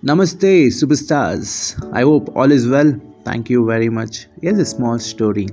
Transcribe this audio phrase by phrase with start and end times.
[0.00, 1.76] Namaste, superstars.
[1.92, 2.94] I hope all is well.
[3.24, 4.28] Thank you very much.
[4.40, 5.48] Here's a small story.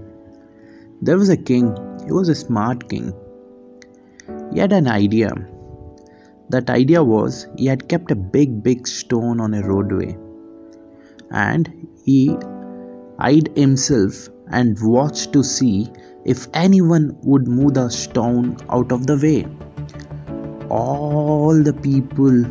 [1.01, 1.75] There was a king.
[2.05, 3.11] He was a smart king.
[4.53, 5.31] He had an idea.
[6.49, 10.15] That idea was he had kept a big, big stone on a roadway.
[11.31, 12.37] And he
[13.17, 15.91] eyed himself and watched to see
[16.23, 19.47] if anyone would move the stone out of the way.
[20.69, 22.45] All the people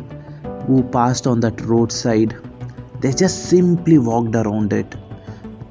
[0.67, 2.35] who passed on that roadside.
[3.01, 4.95] They just simply walked around it.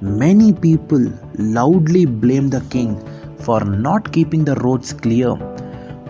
[0.00, 3.02] Many people loudly blamed the king
[3.38, 5.34] for not keeping the roads clear,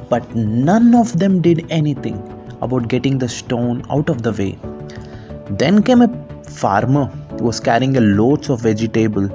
[0.08, 2.16] but none of them did anything
[2.62, 4.58] about getting the stone out of the way.
[5.50, 6.08] Then came a
[6.44, 7.06] farmer
[7.38, 9.28] who was carrying a loads of vegetable.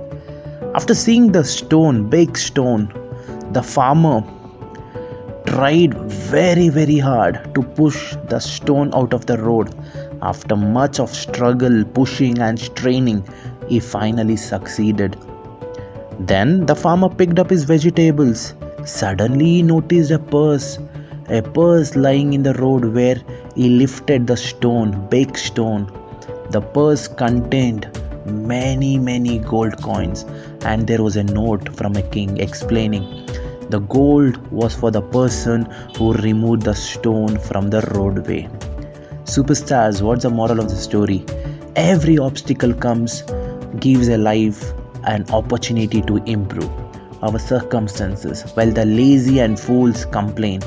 [0.75, 2.94] After seeing the stone, big stone,
[3.52, 4.22] the farmer
[5.49, 5.95] tried
[6.31, 9.73] very very hard to push the stone out of the road.
[10.22, 13.23] After much of struggle, pushing and straining,
[13.67, 15.17] he finally succeeded.
[16.20, 18.53] Then the farmer picked up his vegetables.
[18.86, 20.77] Suddenly he noticed a purse,
[21.30, 23.17] a purse lying in the road where
[23.55, 25.92] he lifted the stone, big stone.
[26.52, 27.89] The purse contained
[28.25, 30.25] many, many gold coins,
[30.61, 33.03] and there was a note from a king explaining
[33.70, 38.50] the gold was for the person who removed the stone from the roadway.
[39.26, 41.23] Superstars, what's the moral of the story?
[41.76, 43.22] Every obstacle comes,
[43.80, 46.70] gives a life an opportunity to improve
[47.22, 48.42] our circumstances.
[48.53, 50.61] While the lazy and fools complain,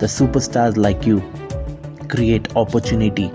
[0.00, 1.22] the superstars like you
[2.08, 3.30] create opportunity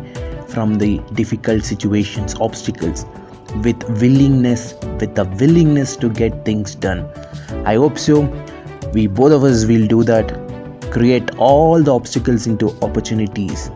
[0.50, 3.06] from the difficult situations, obstacles,
[3.64, 7.08] with willingness, with the willingness to get things done.
[7.66, 8.24] I hope so
[8.94, 10.32] we both of us will do that.
[10.92, 13.72] Create all the obstacles into opportunities.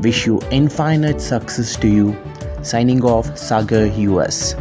[0.00, 2.16] Wish you infinite success to you.
[2.62, 4.54] Signing off sagar us